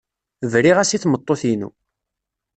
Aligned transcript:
Briɣ-as 0.51 0.91
i 0.91 0.97
tmeṭṭut-inu. 1.03 1.69